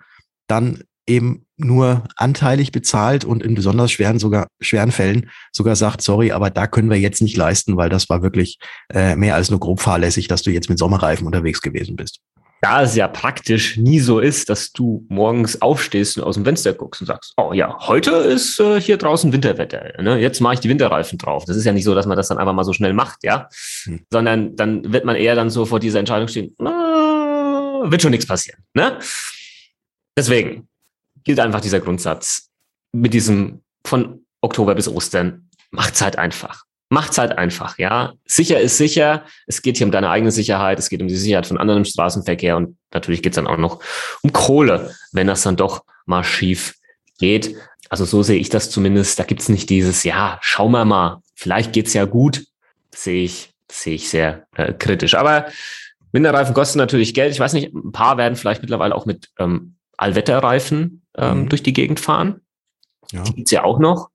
dann 0.47 0.83
eben 1.07 1.45
nur 1.57 2.03
anteilig 2.17 2.71
bezahlt 2.71 3.23
und 3.23 3.43
in 3.43 3.55
besonders 3.55 3.91
schweren, 3.91 4.19
sogar 4.19 4.47
schweren 4.59 4.91
Fällen 4.91 5.29
sogar 5.51 5.75
sagt, 5.75 6.01
sorry, 6.01 6.31
aber 6.31 6.49
da 6.49 6.67
können 6.67 6.89
wir 6.89 6.99
jetzt 6.99 7.21
nicht 7.21 7.37
leisten, 7.37 7.77
weil 7.77 7.89
das 7.89 8.09
war 8.09 8.21
wirklich 8.21 8.57
äh, 8.93 9.15
mehr 9.15 9.35
als 9.35 9.49
nur 9.49 9.59
grob 9.59 9.79
fahrlässig, 9.79 10.27
dass 10.27 10.41
du 10.41 10.51
jetzt 10.51 10.69
mit 10.69 10.79
Sommerreifen 10.79 11.25
unterwegs 11.25 11.61
gewesen 11.61 11.95
bist. 11.95 12.19
Da 12.61 12.81
es 12.81 12.95
ja 12.95 13.07
praktisch 13.07 13.77
nie 13.77 13.99
so 13.99 14.19
ist, 14.19 14.49
dass 14.49 14.71
du 14.71 15.05
morgens 15.07 15.61
aufstehst 15.61 16.17
und 16.17 16.23
aus 16.23 16.35
dem 16.35 16.45
Fenster 16.45 16.73
guckst 16.73 17.01
und 17.01 17.07
sagst, 17.07 17.33
oh 17.37 17.53
ja, 17.53 17.77
heute 17.81 18.11
ist 18.11 18.59
äh, 18.59 18.81
hier 18.81 18.97
draußen 18.97 19.31
Winterwetter, 19.31 20.01
ne? 20.01 20.17
jetzt 20.19 20.41
mache 20.41 20.55
ich 20.55 20.59
die 20.61 20.69
Winterreifen 20.69 21.17
drauf. 21.17 21.45
Das 21.45 21.57
ist 21.57 21.65
ja 21.65 21.73
nicht 21.73 21.83
so, 21.83 21.93
dass 21.93 22.07
man 22.07 22.17
das 22.17 22.27
dann 22.27 22.37
einfach 22.37 22.53
mal 22.53 22.63
so 22.63 22.73
schnell 22.73 22.93
macht, 22.93 23.23
ja, 23.23 23.49
hm. 23.83 24.01
sondern 24.09 24.55
dann 24.55 24.91
wird 24.91 25.05
man 25.05 25.15
eher 25.15 25.35
dann 25.35 25.49
so 25.49 25.65
vor 25.65 25.79
dieser 25.79 25.99
Entscheidung 25.99 26.27
stehen, 26.27 26.55
na, 26.57 27.83
wird 27.83 28.01
schon 28.01 28.11
nichts 28.11 28.25
passieren. 28.25 28.63
Ne? 28.73 28.97
Deswegen, 30.17 30.67
gilt 31.25 31.39
einfach 31.39 31.59
dieser 31.59 31.81
Grundsatz 31.81 32.49
mit 32.93 33.13
diesem 33.13 33.63
von 33.85 34.25
Oktober 34.41 34.75
bis 34.75 34.87
Ostern. 34.87 35.49
Macht's 35.71 36.01
halt 36.01 36.17
einfach. 36.17 36.63
Macht's 36.89 37.17
halt 37.17 37.37
einfach, 37.37 37.77
ja. 37.77 38.13
Sicher 38.25 38.61
ist 38.61 38.77
sicher. 38.77 39.25
Es 39.47 39.61
geht 39.61 39.77
hier 39.77 39.87
um 39.87 39.91
deine 39.91 40.09
eigene 40.09 40.31
Sicherheit. 40.31 40.79
Es 40.79 40.89
geht 40.89 41.01
um 41.01 41.07
die 41.07 41.15
Sicherheit 41.15 41.47
von 41.47 41.57
anderen 41.57 41.79
im 41.79 41.85
Straßenverkehr. 41.85 42.55
Und 42.55 42.77
natürlich 42.93 43.23
geht's 43.23 43.35
dann 43.35 43.47
auch 43.47 43.57
noch 43.57 43.81
um 44.21 44.31
Kohle, 44.31 44.95
wenn 45.11 45.27
das 45.27 45.41
dann 45.41 45.55
doch 45.55 45.83
mal 46.05 46.23
schief 46.23 46.75
geht. 47.17 47.55
Also 47.89 48.05
so 48.05 48.23
sehe 48.23 48.39
ich 48.39 48.49
das 48.49 48.69
zumindest. 48.69 49.19
Da 49.19 49.23
gibt's 49.23 49.49
nicht 49.49 49.69
dieses, 49.69 50.03
ja, 50.03 50.37
schauen 50.41 50.71
wir 50.71 50.85
mal, 50.85 51.21
vielleicht 51.33 51.73
geht's 51.73 51.93
ja 51.93 52.05
gut. 52.05 52.45
sehe 52.93 53.23
ich, 53.23 53.51
sehe 53.69 53.95
ich 53.95 54.09
sehr 54.09 54.45
äh, 54.55 54.71
kritisch. 54.73 55.15
Aber 55.15 55.47
Winterreifen 56.11 56.53
kosten 56.53 56.77
natürlich 56.77 57.13
Geld. 57.13 57.33
Ich 57.33 57.39
weiß 57.39 57.53
nicht, 57.53 57.73
ein 57.73 57.91
paar 57.91 58.17
werden 58.17 58.35
vielleicht 58.35 58.61
mittlerweile 58.61 58.95
auch 58.95 59.05
mit 59.05 59.29
ähm, 59.39 59.75
Allwetterreifen 59.97 61.04
ähm, 61.17 61.41
mhm. 61.41 61.49
durch 61.49 61.63
die 61.63 61.73
Gegend 61.73 61.99
fahren. 61.99 62.41
Ja. 63.11 63.23
Die 63.23 63.35
gibt's 63.35 63.51
ja 63.51 63.63
auch 63.63 63.79
noch. 63.79 64.09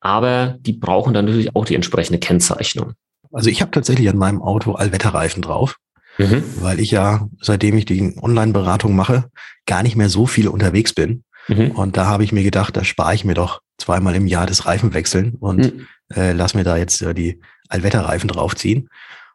Aber 0.00 0.56
die 0.60 0.72
brauchen 0.72 1.12
dann 1.12 1.24
natürlich 1.24 1.54
auch 1.56 1.64
die 1.64 1.74
entsprechende 1.74 2.18
Kennzeichnung. 2.18 2.92
Also 3.32 3.50
ich 3.50 3.60
habe 3.60 3.70
tatsächlich 3.70 4.08
an 4.08 4.16
meinem 4.16 4.40
Auto 4.40 4.72
Allwetterreifen 4.72 5.42
drauf, 5.42 5.76
mhm. 6.18 6.42
weil 6.60 6.80
ich 6.80 6.90
ja, 6.90 7.28
seitdem 7.40 7.76
ich 7.76 7.84
die 7.84 8.16
Online-Beratung 8.20 8.94
mache, 8.94 9.30
gar 9.66 9.82
nicht 9.82 9.96
mehr 9.96 10.08
so 10.08 10.26
viel 10.26 10.48
unterwegs 10.48 10.92
bin. 10.92 11.24
Mhm. 11.48 11.72
Und 11.72 11.96
da 11.96 12.06
habe 12.06 12.24
ich 12.24 12.32
mir 12.32 12.42
gedacht, 12.42 12.76
da 12.76 12.84
spare 12.84 13.14
ich 13.14 13.24
mir 13.24 13.34
doch 13.34 13.60
zweimal 13.78 14.14
im 14.14 14.26
Jahr 14.26 14.46
das 14.46 14.66
Reifenwechseln 14.66 15.34
und 15.34 15.74
mhm. 15.74 15.86
äh, 16.14 16.32
lass 16.32 16.54
mir 16.54 16.64
da 16.64 16.76
jetzt 16.76 17.02
äh, 17.02 17.14
die 17.14 17.40
Allwetterreifen 17.68 18.28
draufziehen. 18.28 18.88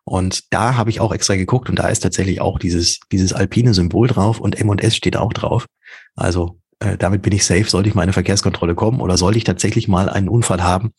Und 0.05 0.53
da 0.53 0.75
habe 0.75 0.89
ich 0.89 0.99
auch 0.99 1.13
extra 1.13 1.35
geguckt 1.35 1.69
und 1.69 1.79
da 1.79 1.87
ist 1.87 2.01
tatsächlich 2.01 2.41
auch 2.41 2.59
dieses, 2.59 2.99
dieses 3.11 3.31
alpine 3.31 3.73
Symbol 3.73 4.07
drauf 4.07 4.39
und 4.39 4.59
M&S 4.59 4.95
steht 4.95 5.15
auch 5.15 5.31
drauf. 5.31 5.65
Also 6.15 6.59
äh, 6.83 6.97
damit 6.97 7.21
bin 7.21 7.33
ich 7.33 7.45
safe, 7.45 7.63
sollte 7.63 7.89
ich 7.89 7.95
mal 7.95 8.01
eine 8.01 8.13
Verkehrskontrolle 8.13 8.75
kommen 8.75 8.99
oder 8.99 9.17
sollte 9.17 9.37
ich 9.37 9.43
tatsächlich 9.43 9.87
mal 9.87 10.09
einen 10.09 10.27
Unfall 10.27 10.61
haben, 10.61 10.91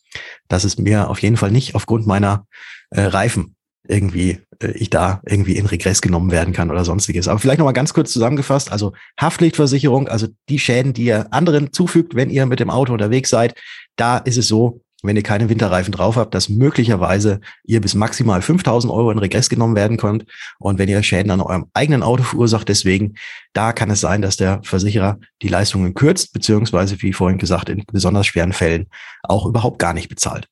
dass 0.48 0.64
es 0.64 0.78
mir 0.78 1.10
auf 1.10 1.20
jeden 1.20 1.36
Fall 1.36 1.50
nicht 1.50 1.74
aufgrund 1.74 2.06
meiner 2.06 2.46
äh, 2.90 3.02
Reifen 3.02 3.54
irgendwie 3.86 4.40
äh, 4.60 4.70
ich 4.72 4.88
da 4.88 5.20
irgendwie 5.26 5.56
in 5.56 5.66
Regress 5.66 6.00
genommen 6.00 6.30
werden 6.30 6.54
kann 6.54 6.70
oder 6.70 6.84
sonstiges. 6.84 7.28
Aber 7.28 7.38
vielleicht 7.38 7.58
nochmal 7.58 7.74
ganz 7.74 7.92
kurz 7.92 8.12
zusammengefasst, 8.12 8.72
also 8.72 8.92
Haftpflichtversicherung, 9.20 10.08
also 10.08 10.26
die 10.48 10.58
Schäden, 10.58 10.94
die 10.94 11.04
ihr 11.04 11.32
anderen 11.32 11.72
zufügt, 11.72 12.14
wenn 12.14 12.30
ihr 12.30 12.46
mit 12.46 12.60
dem 12.60 12.70
Auto 12.70 12.92
unterwegs 12.92 13.28
seid, 13.28 13.54
da 13.96 14.18
ist 14.18 14.38
es 14.38 14.48
so, 14.48 14.80
wenn 15.04 15.16
ihr 15.16 15.22
keine 15.22 15.48
Winterreifen 15.48 15.92
drauf 15.92 16.16
habt, 16.16 16.34
dass 16.34 16.48
möglicherweise 16.48 17.40
ihr 17.64 17.80
bis 17.80 17.94
maximal 17.94 18.42
5000 18.42 18.92
Euro 18.92 19.10
in 19.10 19.18
Regress 19.18 19.48
genommen 19.48 19.76
werden 19.76 19.96
könnt. 19.96 20.24
Und 20.58 20.78
wenn 20.78 20.88
ihr 20.88 21.02
Schäden 21.02 21.30
an 21.30 21.40
eurem 21.40 21.66
eigenen 21.74 22.02
Auto 22.02 22.22
verursacht, 22.22 22.68
deswegen, 22.68 23.14
da 23.52 23.72
kann 23.72 23.90
es 23.90 24.00
sein, 24.00 24.22
dass 24.22 24.36
der 24.36 24.60
Versicherer 24.62 25.18
die 25.42 25.48
Leistungen 25.48 25.94
kürzt, 25.94 26.32
beziehungsweise, 26.32 27.00
wie 27.02 27.12
vorhin 27.12 27.38
gesagt, 27.38 27.68
in 27.68 27.84
besonders 27.92 28.26
schweren 28.26 28.52
Fällen 28.52 28.86
auch 29.22 29.46
überhaupt 29.46 29.78
gar 29.78 29.92
nicht 29.92 30.08
bezahlt. 30.08 30.48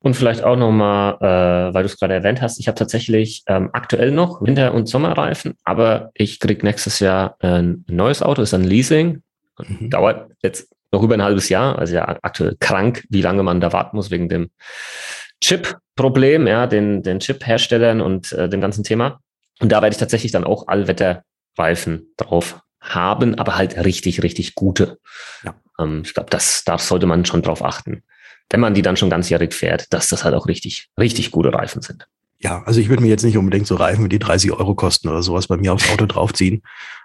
Und 0.00 0.14
vielleicht 0.14 0.44
auch 0.44 0.56
nochmal, 0.56 1.16
äh, 1.20 1.74
weil 1.74 1.82
du 1.82 1.86
es 1.86 1.98
gerade 1.98 2.12
erwähnt 2.12 2.42
hast, 2.42 2.60
ich 2.60 2.68
habe 2.68 2.78
tatsächlich 2.78 3.42
ähm, 3.46 3.70
aktuell 3.72 4.10
noch 4.10 4.42
Winter- 4.42 4.74
und 4.74 4.86
Sommerreifen, 4.86 5.54
aber 5.64 6.10
ich 6.12 6.40
krieg 6.40 6.62
nächstes 6.62 7.00
Jahr 7.00 7.36
ein 7.40 7.86
neues 7.88 8.20
Auto, 8.20 8.42
ist 8.42 8.52
ein 8.52 8.64
Leasing. 8.64 9.22
Mhm. 9.66 9.88
Dauert 9.88 10.30
jetzt 10.42 10.68
noch 10.94 11.02
über 11.02 11.14
ein 11.14 11.22
halbes 11.22 11.48
Jahr, 11.48 11.78
also 11.78 11.94
ja 11.94 12.18
aktuell 12.22 12.56
krank, 12.60 13.04
wie 13.10 13.20
lange 13.20 13.42
man 13.42 13.60
da 13.60 13.72
warten 13.72 13.96
muss 13.96 14.10
wegen 14.10 14.28
dem 14.28 14.50
Chip-Problem, 15.40 16.46
ja, 16.46 16.66
den, 16.66 17.02
den 17.02 17.18
Chip-Herstellern 17.18 18.00
und 18.00 18.32
äh, 18.32 18.48
dem 18.48 18.60
ganzen 18.60 18.84
Thema. 18.84 19.20
Und 19.60 19.70
da 19.70 19.82
werde 19.82 19.94
ich 19.94 20.00
tatsächlich 20.00 20.32
dann 20.32 20.44
auch 20.44 20.68
Allwetterreifen 20.68 22.14
drauf 22.16 22.60
haben, 22.80 23.34
aber 23.34 23.56
halt 23.56 23.76
richtig, 23.84 24.22
richtig 24.22 24.54
gute. 24.54 24.98
Ja. 25.42 25.54
Ähm, 25.78 26.02
ich 26.04 26.14
glaube, 26.14 26.30
das, 26.30 26.64
da 26.64 26.78
sollte 26.78 27.06
man 27.06 27.24
schon 27.24 27.42
drauf 27.42 27.62
achten, 27.62 28.02
wenn 28.50 28.60
man 28.60 28.74
die 28.74 28.82
dann 28.82 28.96
schon 28.96 29.10
ganzjährig 29.10 29.52
fährt, 29.52 29.92
dass 29.92 30.08
das 30.08 30.24
halt 30.24 30.34
auch 30.34 30.46
richtig, 30.46 30.88
richtig 30.98 31.30
gute 31.30 31.52
Reifen 31.52 31.82
sind. 31.82 32.06
Ja, 32.44 32.62
also 32.66 32.78
ich 32.78 32.90
würde 32.90 33.02
mir 33.02 33.08
jetzt 33.08 33.24
nicht 33.24 33.38
unbedingt 33.38 33.66
so 33.66 33.74
Reifen, 33.74 34.10
die 34.10 34.18
30 34.18 34.52
Euro 34.52 34.74
kosten 34.74 35.08
oder 35.08 35.22
sowas 35.22 35.46
bei 35.46 35.56
mir 35.56 35.72
aufs 35.72 35.88
Auto 35.90 36.04
draufziehen, 36.04 36.60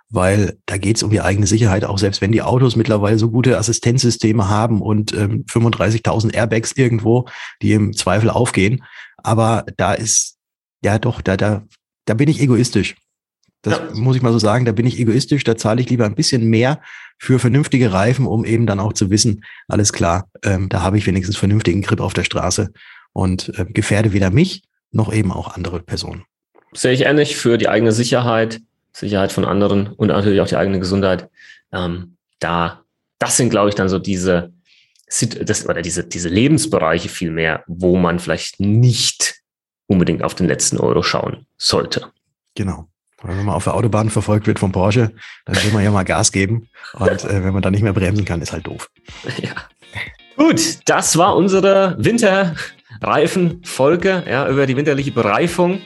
weil 0.09 0.57
da 0.65 0.77
geht 0.77 0.97
es 0.97 1.03
um 1.03 1.11
die 1.11 1.21
eigene 1.21 1.47
Sicherheit, 1.47 1.85
auch 1.85 1.97
selbst 1.97 2.19
wenn 2.19 2.33
die 2.33 2.41
Autos 2.41 2.75
mittlerweile 2.75 3.17
so 3.17 3.31
gute 3.31 3.57
Assistenzsysteme 3.57 4.49
haben 4.49 4.81
und 4.81 5.13
ähm, 5.13 5.45
35.000 5.45 6.33
Airbags 6.33 6.73
irgendwo, 6.73 7.25
die 7.61 7.71
im 7.71 7.93
Zweifel 7.95 8.29
aufgehen. 8.29 8.83
Aber 9.15 9.65
da 9.77 9.93
ist, 9.93 10.35
ja 10.83 10.99
doch, 10.99 11.21
da, 11.21 11.37
da, 11.37 11.63
da 12.03 12.15
bin 12.15 12.27
ich 12.27 12.41
egoistisch. 12.41 12.97
Das 13.61 13.77
ja. 13.77 13.91
muss 13.93 14.17
ich 14.17 14.21
mal 14.21 14.33
so 14.33 14.39
sagen, 14.39 14.65
da 14.65 14.73
bin 14.73 14.85
ich 14.85 14.99
egoistisch, 14.99 15.45
da 15.45 15.55
zahle 15.55 15.79
ich 15.79 15.89
lieber 15.89 16.05
ein 16.05 16.15
bisschen 16.15 16.49
mehr 16.49 16.81
für 17.17 17.39
vernünftige 17.39 17.93
Reifen, 17.93 18.25
um 18.25 18.43
eben 18.43 18.65
dann 18.65 18.81
auch 18.81 18.91
zu 18.91 19.09
wissen, 19.09 19.45
alles 19.69 19.93
klar, 19.93 20.27
ähm, 20.43 20.67
da 20.67 20.81
habe 20.81 20.97
ich 20.97 21.07
wenigstens 21.07 21.37
vernünftigen 21.37 21.81
Grip 21.81 22.01
auf 22.01 22.13
der 22.13 22.25
Straße 22.25 22.73
und 23.13 23.57
äh, 23.57 23.63
gefährde 23.65 24.11
weder 24.11 24.31
mich 24.31 24.63
noch 24.91 25.13
eben 25.13 25.31
auch 25.31 25.55
andere 25.55 25.79
Personen. 25.79 26.25
Sehe 26.73 26.93
ich 26.93 27.05
ähnlich 27.05 27.35
für 27.35 27.57
die 27.57 27.69
eigene 27.69 27.91
Sicherheit 27.91 28.61
Sicherheit 28.99 29.31
von 29.31 29.45
anderen 29.45 29.87
und 29.87 30.09
natürlich 30.09 30.41
auch 30.41 30.47
die 30.47 30.57
eigene 30.57 30.79
Gesundheit. 30.79 31.29
Ähm, 31.71 32.17
da, 32.39 32.83
das 33.17 33.37
sind, 33.37 33.49
glaube 33.49 33.69
ich, 33.69 33.75
dann 33.75 33.89
so 33.89 33.99
diese, 33.99 34.51
das, 35.41 35.67
oder 35.67 35.81
diese, 35.81 36.03
diese 36.03 36.29
Lebensbereiche 36.29 37.09
viel 37.09 37.31
mehr, 37.31 37.63
wo 37.67 37.95
man 37.95 38.19
vielleicht 38.19 38.59
nicht 38.59 39.41
unbedingt 39.87 40.23
auf 40.23 40.35
den 40.35 40.47
letzten 40.47 40.77
Euro 40.77 41.01
schauen 41.01 41.45
sollte. 41.57 42.11
Genau. 42.55 42.87
Wenn 43.21 43.43
man 43.45 43.55
auf 43.55 43.65
der 43.65 43.75
Autobahn 43.75 44.09
verfolgt 44.09 44.47
wird 44.47 44.59
vom 44.59 44.71
Porsche, 44.71 45.11
dann 45.45 45.55
will 45.63 45.71
man 45.73 45.83
ja 45.83 45.91
mal 45.91 46.03
Gas 46.03 46.31
geben. 46.31 46.69
Und 46.93 47.23
äh, 47.25 47.43
wenn 47.43 47.53
man 47.53 47.61
dann 47.61 47.73
nicht 47.73 47.81
mehr 47.81 47.93
bremsen 47.93 48.23
kann, 48.23 48.41
ist 48.41 48.53
halt 48.53 48.67
doof. 48.67 48.89
Ja. 49.41 49.51
Gut, 50.37 50.79
das 50.85 51.17
war 51.17 51.35
unsere 51.35 51.95
Winter- 51.99 52.55
Reifenfolge 53.01 54.23
ja, 54.29 54.47
über 54.49 54.65
die 54.65 54.75
winterliche 54.75 55.11
Bereifung, 55.11 55.81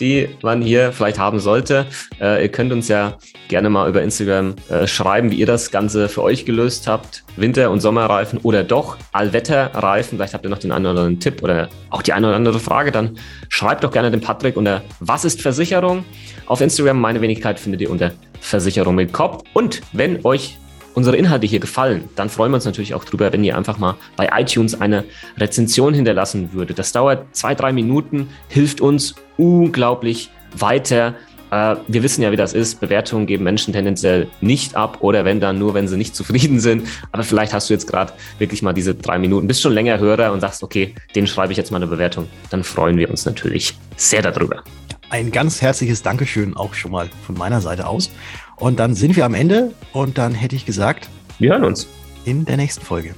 die 0.00 0.28
man 0.42 0.60
hier 0.60 0.92
vielleicht 0.92 1.18
haben 1.18 1.40
sollte. 1.40 1.86
Äh, 2.20 2.42
ihr 2.42 2.48
könnt 2.48 2.72
uns 2.72 2.88
ja 2.88 3.16
gerne 3.48 3.70
mal 3.70 3.88
über 3.88 4.02
Instagram 4.02 4.54
äh, 4.68 4.86
schreiben, 4.86 5.30
wie 5.30 5.36
ihr 5.36 5.46
das 5.46 5.70
Ganze 5.70 6.08
für 6.08 6.22
euch 6.22 6.44
gelöst 6.44 6.86
habt. 6.86 7.24
Winter- 7.36 7.70
und 7.70 7.80
Sommerreifen 7.80 8.38
oder 8.42 8.64
doch 8.64 8.96
Allwetterreifen. 9.12 10.18
Vielleicht 10.18 10.34
habt 10.34 10.44
ihr 10.44 10.50
noch 10.50 10.58
den 10.58 10.72
einen 10.72 10.86
oder 10.86 11.00
anderen 11.00 11.20
Tipp 11.20 11.42
oder 11.42 11.68
auch 11.90 12.02
die 12.02 12.12
eine 12.12 12.26
oder 12.28 12.36
andere 12.36 12.60
Frage. 12.60 12.92
Dann 12.92 13.18
schreibt 13.48 13.84
doch 13.84 13.92
gerne 13.92 14.10
den 14.10 14.20
Patrick 14.20 14.56
unter 14.56 14.82
Was 15.00 15.24
ist 15.24 15.40
Versicherung? 15.40 16.04
Auf 16.46 16.60
Instagram, 16.60 17.00
meine 17.00 17.20
Wenigkeit, 17.20 17.58
findet 17.58 17.80
ihr 17.80 17.90
unter 17.90 18.12
Versicherung 18.40 18.94
mit 18.94 19.12
Kopf. 19.12 19.44
Und 19.54 19.80
wenn 19.92 20.24
euch 20.24 20.58
unsere 20.94 21.16
Inhalte 21.16 21.46
hier 21.46 21.60
gefallen, 21.60 22.08
dann 22.16 22.28
freuen 22.28 22.52
wir 22.52 22.56
uns 22.56 22.64
natürlich 22.64 22.94
auch 22.94 23.04
drüber, 23.04 23.32
wenn 23.32 23.44
ihr 23.44 23.56
einfach 23.56 23.78
mal 23.78 23.96
bei 24.16 24.28
iTunes 24.36 24.80
eine 24.80 25.04
Rezension 25.36 25.94
hinterlassen 25.94 26.52
würdet. 26.52 26.78
Das 26.78 26.92
dauert 26.92 27.24
zwei, 27.32 27.54
drei 27.54 27.72
Minuten, 27.72 28.28
hilft 28.48 28.80
uns 28.80 29.14
unglaublich 29.36 30.30
weiter. 30.56 31.14
Äh, 31.50 31.76
wir 31.86 32.02
wissen 32.02 32.22
ja, 32.22 32.32
wie 32.32 32.36
das 32.36 32.52
ist. 32.52 32.80
Bewertungen 32.80 33.26
geben 33.26 33.44
Menschen 33.44 33.72
tendenziell 33.72 34.28
nicht 34.40 34.76
ab 34.76 34.98
oder 35.00 35.24
wenn 35.24 35.40
dann 35.40 35.58
nur, 35.58 35.74
wenn 35.74 35.88
sie 35.88 35.96
nicht 35.96 36.14
zufrieden 36.16 36.60
sind. 36.60 36.86
Aber 37.12 37.22
vielleicht 37.22 37.52
hast 37.52 37.70
du 37.70 37.74
jetzt 37.74 37.86
gerade 37.86 38.12
wirklich 38.38 38.62
mal 38.62 38.72
diese 38.72 38.94
drei 38.94 39.18
Minuten, 39.18 39.46
bist 39.46 39.62
schon 39.62 39.72
länger 39.72 39.98
Hörer 39.98 40.32
und 40.32 40.40
sagst, 40.40 40.62
okay, 40.62 40.94
den 41.14 41.26
schreibe 41.26 41.52
ich 41.52 41.58
jetzt 41.58 41.70
mal 41.70 41.78
eine 41.78 41.86
Bewertung. 41.86 42.28
Dann 42.50 42.64
freuen 42.64 42.96
wir 42.98 43.10
uns 43.10 43.24
natürlich 43.24 43.74
sehr 43.96 44.22
darüber. 44.22 44.62
Ein 45.10 45.30
ganz 45.30 45.62
herzliches 45.62 46.02
Dankeschön 46.02 46.54
auch 46.54 46.74
schon 46.74 46.90
mal 46.90 47.08
von 47.26 47.36
meiner 47.38 47.62
Seite 47.62 47.86
aus. 47.86 48.10
Und 48.58 48.78
dann 48.78 48.94
sind 48.94 49.16
wir 49.16 49.24
am 49.24 49.34
Ende 49.34 49.72
und 49.92 50.18
dann 50.18 50.34
hätte 50.34 50.56
ich 50.56 50.66
gesagt, 50.66 51.08
wir 51.38 51.50
hören 51.50 51.64
uns 51.64 51.86
in 52.24 52.44
der 52.44 52.56
nächsten 52.56 52.84
Folge. 52.84 53.14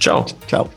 Ciao. 0.00 0.26
Ciao. 0.48 0.68